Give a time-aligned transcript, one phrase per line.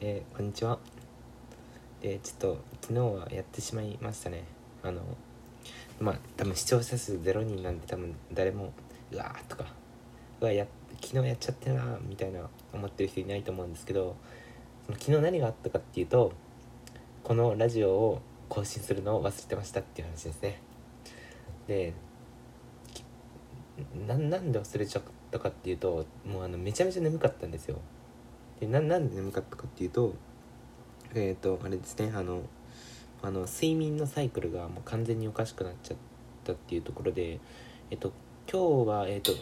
[0.00, 0.78] えーこんにちは。
[2.00, 4.44] でちょっと昨日はやってしまいましたね。
[4.84, 5.02] あの
[5.98, 8.72] まあ多分視聴者数0人なんで多分誰も
[9.10, 9.64] うわーとか
[10.40, 10.68] うわや
[11.02, 14.14] 昨日やっちゃってるなみたいな思ってる人いないと思うんですけど
[14.86, 16.32] その昨日何があったかっていうと
[17.24, 20.62] このラジオを更新するのを忘れてましたっていう話ですね。
[21.66, 21.92] で
[22.94, 23.02] き
[24.06, 25.02] ななんで忘れちゃっ
[25.32, 27.80] たかっていうともうあのめちゃめちゃ眠かったんですよ。
[28.60, 30.14] でななんで眠かったかっていうと
[31.14, 32.42] えっ、とあれですねあの
[33.22, 35.96] あの睡眠のサイクルがもう完全におかしくなっちゃっ
[36.44, 37.40] たっていうところで
[37.90, 38.12] えっ、と
[38.50, 39.32] 今日はえっ、と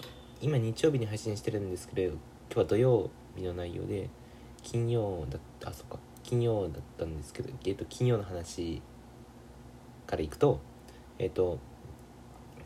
[0.41, 2.19] 今日曜日に配信してるんですけど今
[2.51, 4.09] 日は土曜日の内容で
[4.63, 8.83] 金曜だったあそっか金曜だったんですけど、えっと金曜の話
[10.07, 10.61] からいくと
[11.19, 11.59] えっ、と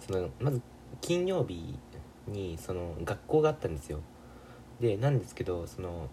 [0.00, 0.60] そのまず
[1.00, 1.78] 金曜日
[2.26, 4.00] にその学校があったんですよ。
[4.80, 6.08] でなんですけどその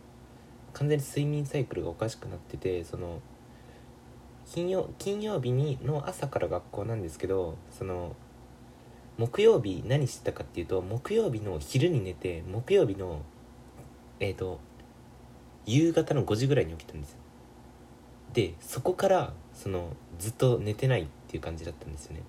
[0.73, 3.19] 完全に睡眠サイクルがおかしくなっててその
[4.45, 8.15] 金曜金曜日にの朝から学校なんですけどその
[9.17, 13.21] 木曜日何してたかっていうと木曜日の昼に寝て木曜日の
[14.19, 14.59] えっ、と
[15.65, 17.17] 夕方の5時ぐらいに起きたんですよ。
[18.33, 22.23] でそこからそのずっと寝てないっていう感じだったんですよね。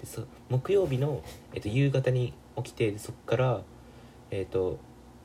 [0.00, 1.22] でそ木曜日の、
[1.54, 3.62] えっと夕方に起きてそこから、
[4.30, 4.78] えっと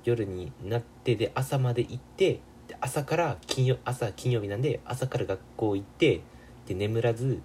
[0.04, 2.40] 夜になってで朝まで行って
[2.82, 6.22] 朝から金曜朝金曜日なんで朝から学校行って
[6.68, 7.42] で眠らず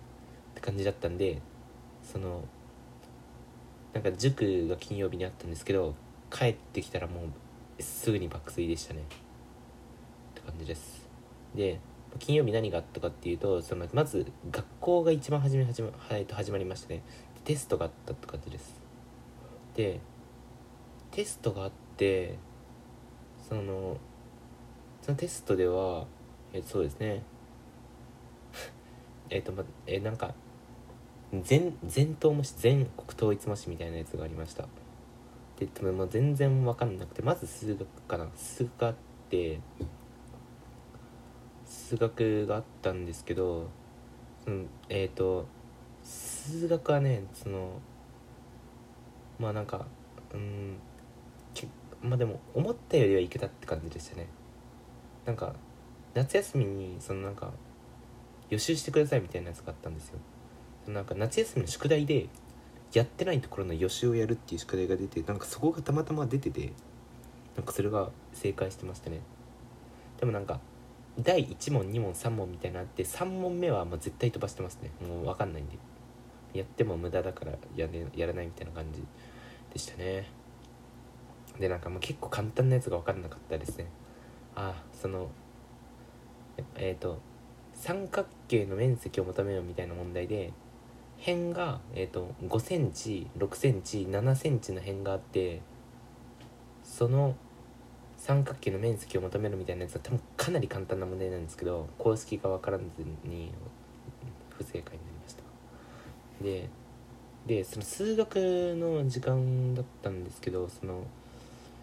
[0.53, 1.41] って感じだったんで
[2.03, 2.45] その
[3.92, 5.95] なんか塾が金曜日にあったんですけど
[6.31, 7.25] 帰ってきたらも
[7.79, 9.01] うすぐに爆睡でしたね。
[9.01, 9.05] っ
[10.34, 11.06] て感じです。
[11.55, 11.79] で
[12.19, 17.03] 金曜日何があったかっていうとそのまず学校が一番初め始ま,、はい、と始まりましてね。
[17.45, 18.81] テストがあったって感じです。
[19.75, 20.01] で
[21.11, 22.39] テストがあって
[23.48, 23.97] その
[25.03, 26.06] そのテストでは
[26.53, 27.22] えそうですね。
[29.31, 30.33] えっとまえなんか
[31.42, 34.68] 全全統模試全国統一模試みたいなやつがありました。
[35.58, 38.29] で多分も全然分かんなくてまず数学かな。
[38.36, 38.95] 数学があっ
[39.29, 39.58] て
[41.64, 43.67] 数学があったんですけど
[44.45, 45.46] そのえっ、と
[46.05, 47.80] 数学はねその
[49.41, 49.86] まあなんか
[50.33, 50.77] うん
[52.02, 54.29] まあでも思ったよりはいけたって感じでしたね。
[55.25, 55.55] なんか
[56.15, 57.53] 夏休みにそのなんか
[58.51, 60.19] 予習してくださいみたいなやつがあったんですよ。
[60.89, 62.29] なんか夏休みの宿題で
[62.93, 66.73] やってないところの予習をやるっていう宿題が出てなんかそこがたまたま出てて
[67.57, 69.21] なんかそれが正解してましたね。
[70.19, 70.61] でもなんか
[71.21, 74.91] 第1問2問3問みたいなのあって3問目はもう絶対飛ばしてますね。
[75.07, 75.79] もう分かんないんで。
[76.55, 79.03] やっても無駄だからや,、ね、やらないみたいな感じ
[79.73, 80.27] でしたね。
[81.59, 83.87] でなんかもう結構簡単なやつが分かんなかったですね。
[84.55, 85.30] あその
[86.77, 87.18] えっ、と
[87.74, 90.52] 三角形の面積を求めようみたいな問題で
[91.18, 95.61] 辺が、えー、と5センチ6センチ7センチの辺があって
[96.85, 97.35] その
[98.17, 102.85] 三角形の面積を求めるみたいなやつは多分かなり簡単な問題なんですけど公式が分からず
[103.24, 103.52] に
[104.51, 105.42] 不正解になりました。
[106.42, 106.68] で
[107.46, 108.36] でその数学
[108.77, 111.05] の時間だったんですけどその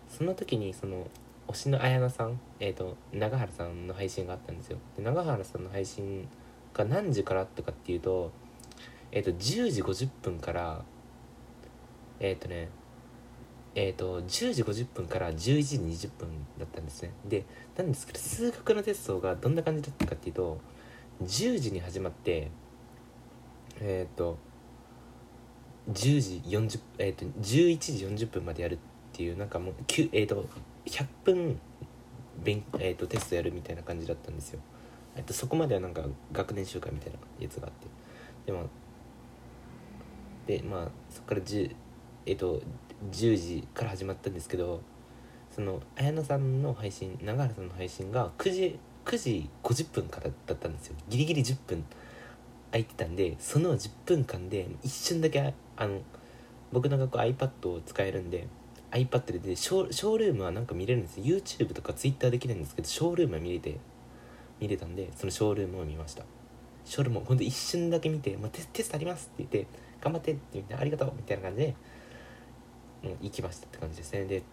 [0.08, 1.08] その時にその
[1.50, 4.78] 推しの綾菜さん、えー、と永原さんの配信があったんですよ。
[4.96, 6.28] で永原さんの配信
[6.74, 8.32] が何時からあったかっていうと
[9.12, 10.84] えっ、と10時50分から
[12.20, 12.70] えっ、とね
[13.74, 17.12] えっ、と10時50分から11時20分だったんですね。
[17.26, 17.46] で
[17.76, 20.60] なんですけど数学のテストがどんな感じだったかっていうと
[21.24, 22.52] 10時に始まって
[23.80, 24.38] えっ、と
[25.92, 28.78] 10時40えっ、と11時40分までやるっ
[29.14, 30.46] ていうなんかもう9えっ、と
[30.90, 31.60] 100分
[32.44, 34.60] 勉、えー、とテストやるみたいな感じだったんですよ、
[35.16, 37.88] えっとそこまではなんか学年集会みたいなやつがあって。
[38.46, 38.68] でも
[40.48, 41.76] でまあそこから10
[42.26, 42.62] えっ、と
[43.12, 44.82] 10時から始まったんですけど
[45.52, 50.96] その綾菜さんの配信永原さんの配信が9時9時50分からだったんですよ。
[51.08, 51.84] ギリギリ10分
[52.72, 56.02] 空いてたんでその10分間で一瞬だけあの
[56.72, 58.48] 僕の学校 iPad を使えるんで
[58.92, 61.20] iPad でショショールームはなんか見れるんです。
[61.20, 63.80] YouTube とか Twitter できないんですけどショールームは見れて
[64.60, 66.24] 見れたんでそのショールームを見ました。
[66.86, 69.68] ショールームをほんと一瞬だけ見て、まあ、テテストありますって言って
[70.02, 71.76] 頑張ってって言ってありがとうみたいな感じで、
[73.04, 74.26] うん、行きましたって感じですね。
[74.26, 74.44] で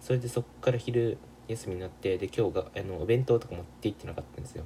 [0.00, 4.64] それでそっから昼休みになってで今日があのお弁当とか持って行ってなかったんですよ。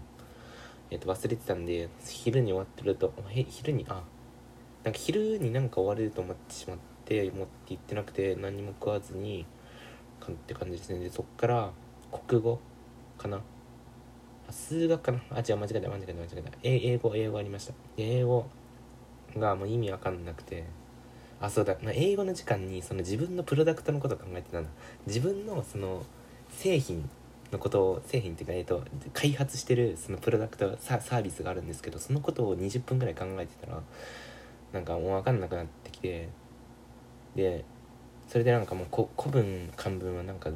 [0.91, 4.03] えっ、と忘れてたんで昼に終わってるとへ昼にあ
[4.85, 9.47] なんか昼になんか終われると思ってしまってて持って行ってなくて何も食わずに
[10.21, 10.99] かって感じですね。
[10.99, 11.71] でそっから
[12.29, 12.61] 国語
[13.17, 13.39] かな？
[14.49, 15.21] あ数学かな？
[15.31, 16.59] あ違う間違えた間違えた間違えた。
[16.63, 17.75] 英語英語ありました。
[17.97, 18.47] 英語
[19.37, 20.65] がもう意味わかんなくて。
[21.41, 24.71] あそうだ、まあ、英語の時間にその自分のプロダクトのことを考えてたんだ
[25.07, 26.05] 自分のその
[26.51, 27.09] 製品
[27.53, 28.83] のことを製品っていうか、えー、と
[29.13, 33.81] 開発してるそのプロダクトササービスがあるんですけどそのことを20分ぐらい考えてたら
[34.73, 36.29] なんかもう分かんなくなってきて。
[37.39, 37.65] で
[38.27, 40.51] それでなんかもう古文漢文はなんか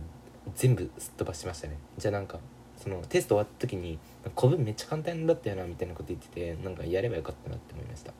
[0.56, 1.78] 全部すっ飛ばしましたね。
[1.96, 2.40] じゃあなんか
[2.76, 4.00] そのテスト終わった時に
[4.36, 8.12] 古文めっちゃ簡単だったよなみたいなこと言っててなんかやればよかったなって思いました。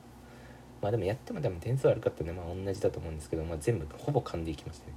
[0.81, 4.93] まあでもやっても多分点数悪かったんでまあ同じだと思うんですけど、まあ、全部ほぼ噛んでいきましたね。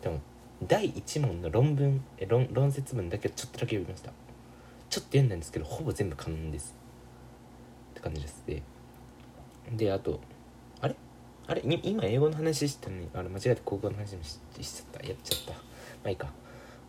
[0.00, 0.20] でも
[0.66, 4.12] 第1問の論文え論論説文だけちょっとだけ読みました。
[4.88, 6.74] ちょっと読んだんですけどほぼ全部噛んです。
[7.90, 8.42] って感じです。
[8.46, 8.62] で
[9.72, 10.20] であと
[11.52, 15.52] あれ今英語の話してたのにあれ間違えて国語の話もしちゃったやっちゃった。
[15.52, 15.58] ま
[16.06, 16.28] あいいか。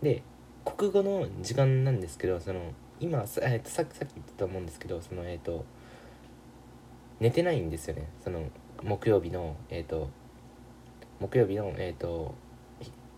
[0.01, 0.23] で
[0.63, 2.71] 国語の時間なんですけどその
[3.01, 5.65] 今さ,、えー、とさっさっき言ったと思うんですけどそのえっ、ー、と
[7.19, 8.07] 寝てないんですよね。
[8.23, 8.45] その
[8.81, 10.09] 木曜日のえっ、ー、と
[11.19, 12.33] 木曜日のえっ、ー、と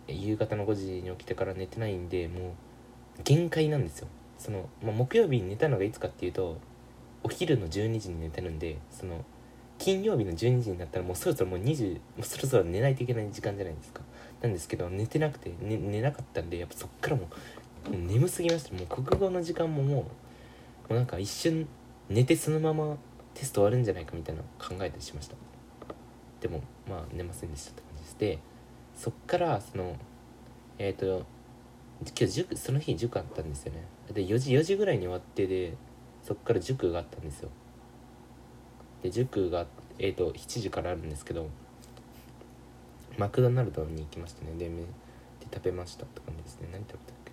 [0.08, 2.40] 夕方の5時に起きてから寝てないんでも
[3.20, 4.08] う限界なんですよ。
[4.36, 6.58] その、まあ、木曜日に寝たのがいつかっていうと
[7.22, 9.24] お昼の12時に寝てるんでその
[9.78, 14.02] 金曜日の12時になったらもうそろそろもう20もうそろそろ寝ないといけない時間じゃないですか。
[14.42, 17.28] なんですけど寝てなくて、ね、寝なかったんでやっぱそっからも
[17.86, 18.74] うもう眠すぎました。
[18.74, 20.06] もう国語の時間ももうも
[20.90, 21.66] うなんか一瞬
[22.08, 22.96] 寝てそのまま
[23.34, 25.36] テスト終わるんじゃないかみたいな考えたりしました。
[26.40, 28.18] でもまあ寝ませんでしたって感じです。
[28.18, 28.38] で
[28.94, 29.96] そっからその
[30.78, 31.24] えっ、ー、と
[32.02, 33.84] 今日塾その日塾あったんですよね。
[34.12, 35.74] で4時4時ぐらいに終わってで
[36.22, 37.50] そっから塾があったんですよ。
[39.06, 39.66] で塾が
[40.00, 41.48] え、ー、と7時からあるんですけど
[43.16, 44.74] マクドナルドに行きましたねでで
[45.54, 46.68] 食べましたって感じですね。
[46.72, 47.32] 何食べたっけ？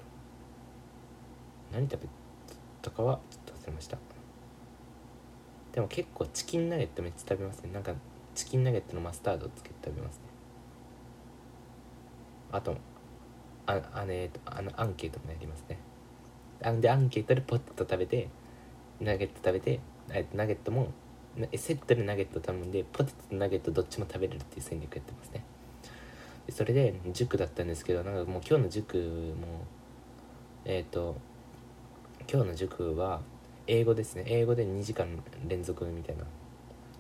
[1.71, 2.07] 何食べ
[2.83, 3.97] たかはちょっと忘れました。
[5.71, 7.71] でも結構チキンナゲットめっちゃ食べますね。
[7.73, 7.95] なんか
[8.35, 10.21] チキンナゲットのマスタードをつけて食べますね。
[12.51, 12.77] あと
[13.65, 15.79] ああ,、ね、あのアンケートもやりますね。
[16.61, 18.29] あでアンケートでポテト食べて
[19.01, 19.79] ナゲット食べて
[20.35, 20.89] ナゲットも
[21.55, 25.43] セットでナゲット頼んでポテトとナゲットどっちも食べれるっていう戦略やってますね。
[26.45, 29.65] でそれで塾だったんですけどなんかもう今日の塾も
[30.65, 31.15] えっ、ー、と
[32.31, 33.21] 今日の塾は
[33.65, 34.23] 英語ですね。
[34.27, 35.07] 英語で2時間
[35.47, 36.25] 連続みたいな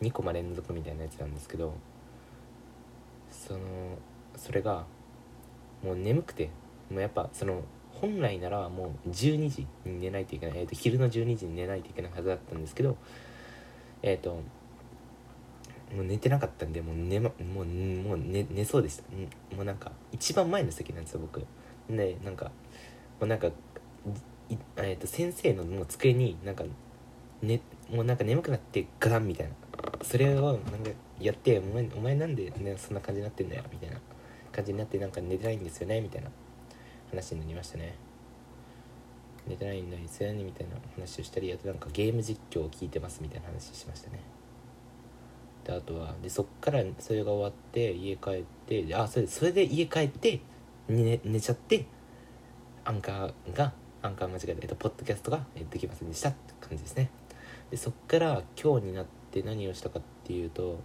[0.01, 1.73] 2コマ連続みたいなやつなんですけど
[3.31, 3.59] その
[4.35, 4.85] それが
[5.83, 6.49] もう眠くて
[6.89, 7.61] もうやっぱその
[7.93, 12.97] 本来ならもう12時に寝ないといけない、えー、と昼の12時に寝ないといけないはずだったんですけど
[14.03, 14.41] えっ、ー、と
[15.95, 19.03] もう寝てなかったんでもう寝,、ま、もうもう寝寝そうでした。
[19.55, 21.45] もうなんか一番前の席なんですよ僕。
[21.89, 22.51] でなんかも
[23.21, 23.49] うなんか
[24.77, 26.63] えー、と先生のもう机になんか、
[27.41, 29.53] ね、もうなんか眠くなってガタンみたいな。
[30.01, 33.97] それをなんかやってお前お前なんで、ね、そんな感じになってんだよみたいな
[34.51, 36.29] 感じになってなんか寝てないんですよねみたいな
[37.09, 37.95] 話になりましたね。
[39.47, 44.19] 寝てないんですよねみたいな話をしたりあとなんかゲーム実況を聞いてますみたいな話しましたね。
[45.63, 50.39] であとはでそっからそれが終わって家帰ってあそれそれで家帰って
[50.87, 51.85] 寝寝ちゃって
[52.85, 57.09] アンカーがアンカー間違えた、えっと、ポッドキャストができませんでしたって感じですね。
[57.71, 60.79] でそっから今日になって何をしたかっていうと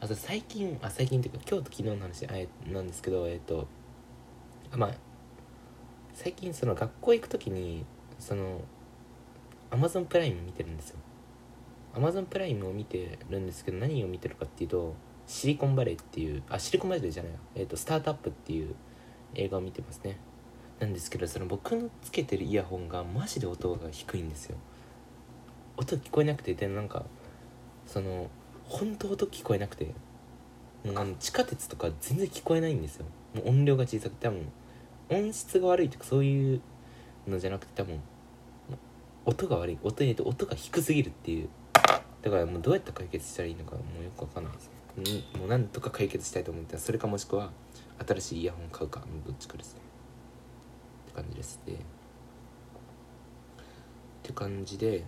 [0.00, 3.66] あと最近あ最近っていうか今日と昨日の話あなんですけどえっと
[4.76, 4.90] まあ
[6.22, 7.84] 最近その学校行く時に
[8.20, 8.60] その
[9.72, 10.96] アマゾンプライム見てるんですよ。
[11.96, 14.94] アマゾンプライムを見てるんですけど何を見てるかっていうと
[15.26, 18.76] シリコンバレーっていうあシリコンバレーじゃないえっ、とスタートアップっていう
[19.34, 20.16] 映画を見てますね。
[20.78, 24.56] なんですけどその僕のつけてるイヤホンがマジで音が低いんですよ。
[25.76, 27.04] 音聞こえなくてでなんか
[27.84, 28.30] その
[28.68, 29.86] 本当音聞こえなくて
[30.84, 33.06] もうあの地下鉄とか全然聞こえないんですよ。
[33.34, 34.46] もう音量が小さくて多分
[35.08, 36.60] 音質が悪いとかそういう
[37.26, 38.00] のじゃなくて多分
[39.24, 39.78] 音が悪い。
[39.82, 41.48] 音と音が低すぎるっていう。
[42.22, 44.44] だからもうどうやって解決したらいいのかもうよくわかん。
[44.44, 44.70] ないです
[45.38, 47.50] もうなんとか解決したいと思ってそれかもしくは
[48.06, 49.80] 新しいイヤホン買うかどっちかですね。
[51.06, 51.74] って感じですね。
[51.74, 51.76] っ
[54.22, 55.04] て感じで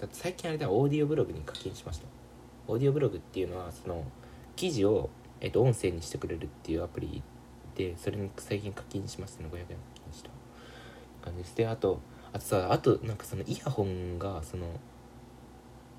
[0.00, 2.06] だって最近あれだオーディオブログに課金しました。
[2.68, 4.04] オーディオブログっていうのはその
[4.54, 5.10] 記事を、
[5.40, 7.22] えっと、音声にしてくれるっていうアプリ
[7.76, 9.50] でそれに最近課金しましたね。
[9.52, 10.30] 500円課金した
[11.22, 11.56] 感じです。
[11.56, 12.00] であと
[12.32, 14.66] あとさあとなんかそのイヤホンがその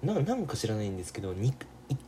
[0.04, 1.54] なんか知らないんですけど1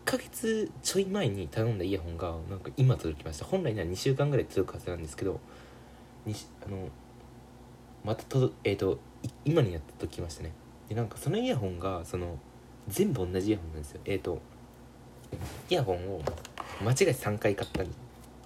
[0.05, 3.45] ヶ月ちょい前に頼んだイヤホンがなんか今届きました。
[3.45, 5.39] 本来なら2週間ぐらい届くはずなんですけど
[6.25, 6.35] に
[6.65, 6.89] あの
[8.03, 8.99] またとえっ、ー、と
[9.45, 10.51] 今にやっときましたね。
[10.87, 12.39] でなんかそのイヤホンがその
[12.87, 14.01] 全部同じイヤホンなんですよ。
[14.05, 14.41] えっ、と
[15.69, 16.21] イヤホンを
[16.83, 17.87] 間違えて3回買ったん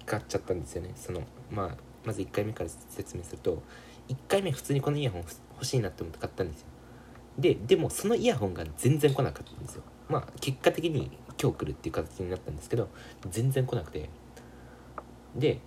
[0.06, 0.92] 買っちゃったんですよね。
[0.96, 3.62] そのまあまず1回目から説明すると
[4.08, 6.66] 1回目普通にこのイヤホン欲しいなって思って買ったんですよ。
[7.38, 9.82] ででもそのイヤホンが全然来なかったんですよ。
[10.08, 12.88] まあ結果的に今日来るっていう形になったんですけど
[13.30, 14.08] 全然来なくて。
[15.34, 15.58] で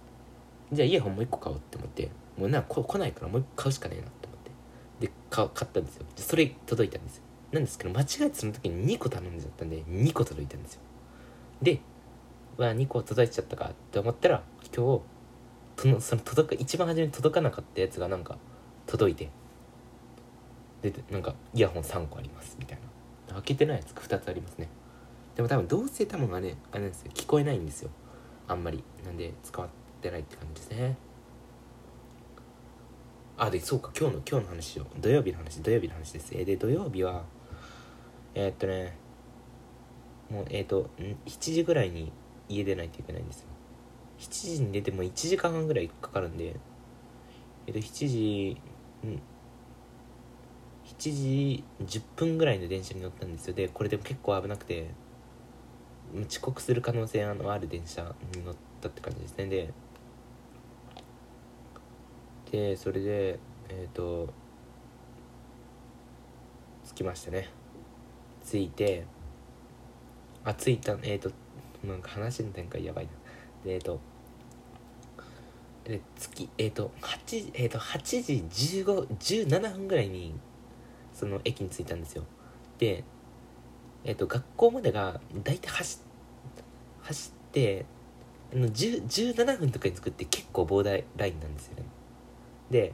[0.72, 4.40] じゃあイヤホンもう1個買おうって思ってもうなこ来ないからもう1個買うしかねえなって思っ
[5.00, 5.08] て。
[5.08, 6.06] で買ったんですよ。
[6.16, 7.24] でそれ届いたんですよ。
[7.52, 10.82] なんですけど間違えてその時に2個頼んじゃったんで2個届いたんですよ。
[11.62, 11.80] で
[12.58, 14.44] わ2個届いちゃったかって思ったら
[14.76, 15.02] 今日
[15.76, 18.38] とのその届か一番初めに届かなかったやつがなんか
[18.86, 19.30] 届いて
[20.82, 22.88] でなんかイヤホン3個ありますみたいな。
[23.34, 24.70] 開けてないやつ2つありますね。
[25.36, 27.12] でも多分どうせ多分あれあれなんですよ。
[27.14, 27.90] 聞こえないんですよ。
[28.48, 28.84] あんまり。
[29.06, 29.68] なんで使っ
[30.02, 30.98] てないって感じですね。
[33.38, 36.32] あでそうか今日の今日の話を土曜日の話土曜日の話です。
[36.34, 37.24] え、で土曜日は
[38.34, 38.96] えー、っとね
[40.32, 42.12] もうえー、っと7時ぐらいに
[42.50, 43.48] 家出ないといけないんですよ。
[44.20, 46.56] 7時に出ても1時間半ぐらいかかるんで
[47.68, 48.58] えっと7時
[49.06, 49.22] ん。
[50.86, 53.54] 7時10分ぐらいの電車に乗ったんですよ。
[53.54, 54.90] でこれでも結構危なくて
[56.28, 59.46] 遅刻する可能性のある電車に乗ったって感じですね。
[59.48, 59.74] で
[62.52, 63.40] でそれで
[63.70, 64.34] えっ、ー、と
[66.86, 67.50] 着きましたね。
[68.46, 69.06] 着いて
[70.46, 71.32] あ着いたえっ、ー、と
[71.88, 73.12] なんか話の展開やばいな。
[73.64, 74.00] でえっ、と
[75.84, 80.34] で月えっ、と8えっ、と8時1517分ぐらいに
[81.14, 82.24] その駅に着いたんですよ。
[82.78, 83.04] で
[84.04, 86.00] えっ、と学校までが大体走
[87.02, 87.86] 走って
[88.54, 91.84] あの17分とかに作って結構膨大ラインなんですよね。
[92.70, 92.94] で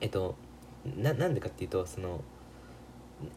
[0.00, 0.34] えっと
[0.96, 2.22] ななんでかっていうとその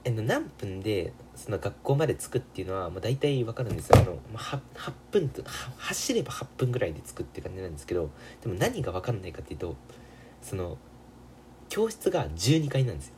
[0.06, 3.98] 何分でその学校まで着くっていうのは、まあ、大体分かるんですよ。
[3.98, 5.44] あの、8, 8分と
[5.78, 8.10] 走れば8分ぐらいで着くって感じなんですけど
[8.42, 9.76] でも何が分かんないかっていうと
[10.42, 10.78] その
[11.70, 13.14] 教室が12階なんですよ。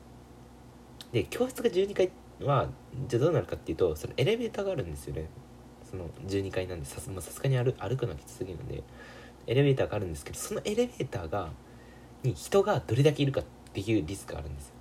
[1.11, 2.69] で教室が12階は
[3.07, 5.29] じゃあどうなるかっていうとそのエレベーターがあるんですよね。
[5.89, 8.83] その12階なんでさすがに歩歩くのはきつすぎるので
[9.47, 11.51] エレベーターがあるんですけどそのエレベーターが
[12.23, 13.43] に人がどれだけいるかっ
[13.73, 14.74] ていうリスクがあるんですよ。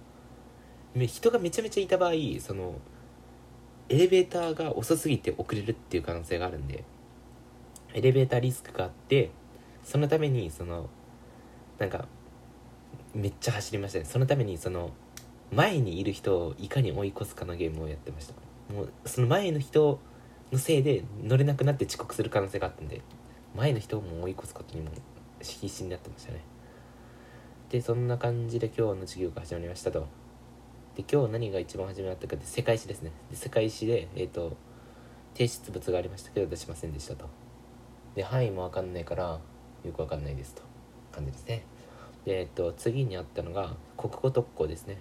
[0.95, 2.75] 人がめちゃめちゃいた場合その
[3.89, 6.85] エレベーターが遅すぎて遅れるっていう可能性があるんで
[7.93, 9.31] エレベーターリスクがあって
[9.83, 10.89] そのためにその
[11.79, 12.07] なんか
[13.15, 14.05] めっちゃ走りましたね。
[14.05, 14.91] そのためにその
[15.53, 18.35] 前にいる人をいかに追い越すかのゲームをやってました。
[18.75, 20.01] もうその前の人
[20.51, 23.03] のせいで乗れなくなって遅刻する可能性があったんで
[23.55, 24.91] 前の人をも追い越すことにも
[25.41, 26.41] 必死になってましたね。
[27.71, 30.07] でそんな感じで今日の授業が始まりましたと。
[30.97, 33.11] で今日何が一番初めだったかって世界史ですね。
[33.31, 34.57] で世界史でえ、ー、と
[35.35, 37.27] 提出物がありましたけど出しませんでしたと。
[38.15, 39.41] で範囲も分かんないから
[39.85, 40.63] よく分かんないですと。
[41.13, 41.65] 感じですね。
[42.25, 44.99] でえっ、ー、と次にあったのが国語特攻ですね。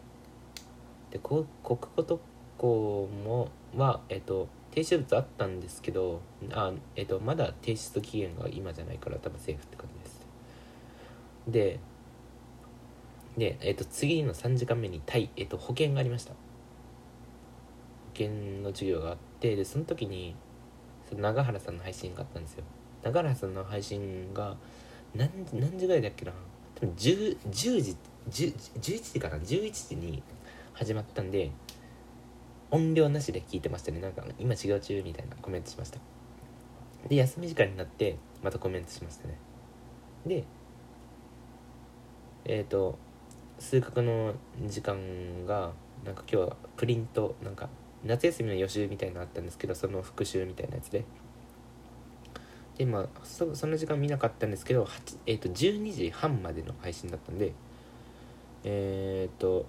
[1.11, 2.19] で国語特
[2.57, 6.21] 攻もはえっ、ー、と提出物あったんですけど
[6.51, 10.27] あ、えっと、まだ提出期限が今じゃないから多分セーフって感じです。
[11.47, 11.79] で
[13.37, 16.33] で、えっと、次の3時間目にタイ、えっと、保険がありました。
[16.33, 16.37] 保
[18.13, 18.29] 険
[18.61, 20.35] の授業があってでその時に
[21.09, 22.63] その永原さんの配信があったんですよ。
[23.01, 24.55] 永原さんの配信が
[25.15, 26.31] 何何時ぐらいだっけな？
[26.75, 27.97] 多分 10, 10時
[28.29, 30.21] 10 11時かな？11時に
[30.73, 31.51] 始まったんで
[32.71, 33.99] 音量なしで聞いてましたね。
[33.99, 35.99] なんか今授業中みたいなコメントしました。
[37.07, 39.37] で休み時間になってまたコメントしましたね。
[40.25, 40.43] で
[42.45, 42.97] えっ、ー、と
[43.59, 44.33] 数学の
[44.65, 45.71] 時間が
[46.05, 47.69] なんか今日はプリントなんか
[48.03, 51.05] 夏休みの予習みたいなのあったんですけどその復習みたいなやつで。
[52.77, 54.87] でまあそその時間見なかったんですけど、
[55.27, 57.53] えー、と12時半までの配信だったんで
[58.63, 59.67] えっ、ー、と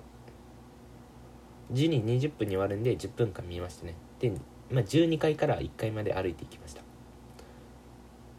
[1.72, 3.94] 12時20分に終わるんで10分間見ましたね。
[4.20, 4.30] で、
[4.70, 6.82] まあ、12階から1階まで歩いていきました。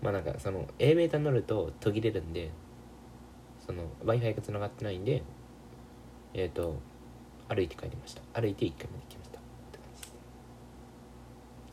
[0.02, 2.52] まあなんかそのエレベーター乗ると途切れるんで
[3.66, 5.24] その w i f i がつながってないんで
[6.36, 6.76] えっ、ー、と
[7.48, 8.22] 歩いて帰りました。
[8.40, 9.40] 歩いて1階まで来ました。
[9.40, 10.16] って感じです。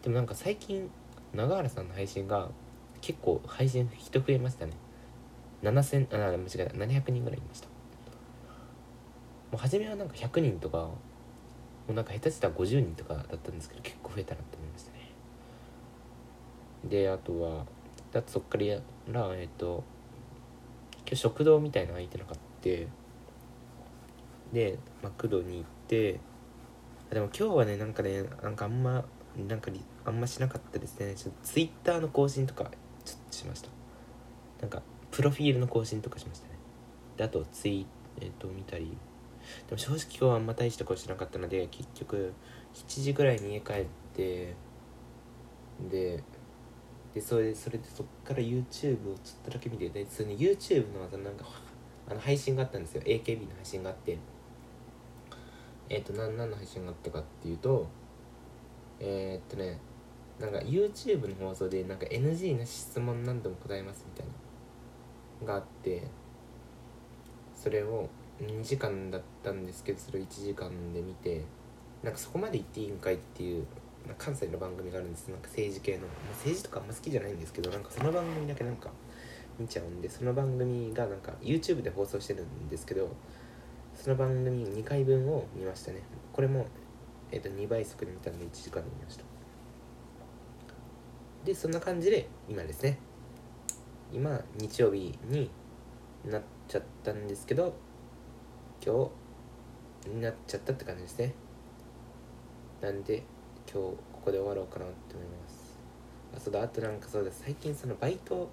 [0.03, 0.89] でもなんか最近
[1.35, 2.49] 永原さんの配信が
[3.01, 4.73] 結構配信人増えましたね。
[5.65, 6.77] 7000あ間違えた。
[6.77, 7.67] 700人ぐらいいました。
[7.67, 7.73] も
[9.55, 10.97] う初めはなんか100人とかも
[11.89, 15.11] うなんか下手したら50人とかだったんですけど結構増えたなって思いましたね。
[16.85, 17.67] であとは
[18.13, 19.83] だとそっからえっ、ー、と
[21.01, 22.43] 今日食堂みたいなの空いてなかった。
[24.53, 26.21] でマクドに行って
[27.11, 29.05] でも今日はねなんかねなんかあんま
[29.37, 29.71] なんか
[30.05, 31.15] あんましなかったですね。
[31.15, 32.71] ちょツイッターの更新とか
[33.05, 33.69] ちょっとしました。
[34.61, 36.55] なんかプロフィールの更新とかしましたね。
[37.17, 37.87] であとツイ
[38.21, 38.97] えっ、と見たり。
[39.69, 42.33] でも正直今日はあんま大したことしなかったので結局
[42.75, 44.55] 7時ぐらいに家帰って
[45.91, 46.23] で
[47.15, 51.45] でそれでそれでそっから YouTube をちょっとだけ見てでそれ、ね、YouTube のなんか
[52.09, 53.03] あの配信があったんですよ。
[53.03, 54.17] AKB の配信があって。
[55.93, 57.87] えっ、ー、と何の配信があったかっていうと
[58.99, 59.79] えー、っとね
[60.41, 64.27] なんか YouTube の放送でなんか NG な質問何度も答えますみたい
[65.43, 66.03] ながあって
[67.55, 68.09] それを
[68.41, 71.45] 2時間だったんですけどそれを1時間で見て
[72.03, 73.67] なんかそこまで言っていいんかいっていう
[74.17, 75.29] 関西の番組があるんです。
[75.29, 78.91] なんか政治系の、まあ、政治とかあんま好きじゃないんですけどなんかその番組だけなんか
[79.61, 83.09] 見ちゃうんでその番組がなんか YouTube で放送してるんですけど
[83.95, 86.03] その番組2回分を見ましたね。
[86.33, 86.67] これも、
[87.31, 89.25] えー、と2倍速で見たんで1時間で見ました。
[91.45, 92.99] でそんな感じで今ですね。
[94.13, 95.51] 今日曜日に
[96.25, 97.75] なっちゃったんですけど
[98.85, 99.11] 今
[100.05, 101.35] 日になっちゃったって感じですね。
[102.81, 103.23] なんで
[103.73, 105.79] 今日ここで終わろうかなって思います。
[106.37, 108.49] あそうだあとなんかそうだ最近そのバイト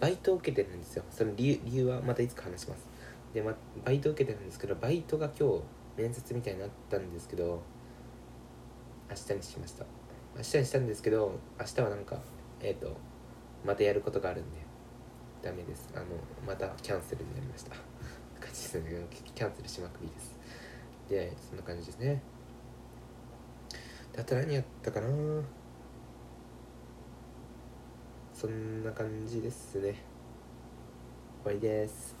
[0.00, 1.04] バイトを受けてるんですよ。
[1.10, 2.86] その理由理由はまたいつか話します。
[3.34, 3.54] で、ま、
[3.84, 5.62] バイト受けてるんですけどバイトが今日
[5.96, 7.62] 面接みたいになったんですけど
[9.10, 9.84] 明日にしました。
[10.36, 12.20] 明日にしたんですけど明日はなんか
[12.60, 12.96] えっ、ー、と
[13.64, 14.58] またやることがあるんで
[15.42, 15.90] ダメです。
[15.94, 16.06] あの
[16.46, 17.70] またキャンセルになりました。
[18.40, 19.06] 感じですね。
[19.34, 20.36] キャンセルしまくりです。
[21.08, 22.22] でそんな感じですね。
[24.16, 25.08] あと何やったかな？
[28.34, 29.94] そんな感じですね。
[31.42, 32.16] 終わりです。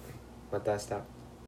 [0.50, 1.17] また明日。